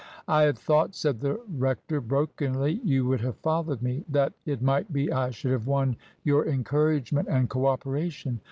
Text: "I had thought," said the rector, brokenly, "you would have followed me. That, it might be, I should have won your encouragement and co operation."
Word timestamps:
"I 0.27 0.41
had 0.45 0.57
thought," 0.57 0.95
said 0.95 1.19
the 1.19 1.39
rector, 1.47 2.01
brokenly, 2.01 2.81
"you 2.83 3.05
would 3.05 3.21
have 3.21 3.37
followed 3.37 3.83
me. 3.83 4.03
That, 4.09 4.33
it 4.47 4.59
might 4.59 4.91
be, 4.91 5.11
I 5.11 5.29
should 5.29 5.51
have 5.51 5.67
won 5.67 5.95
your 6.23 6.43
encouragement 6.47 7.27
and 7.29 7.47
co 7.47 7.67
operation." 7.67 8.39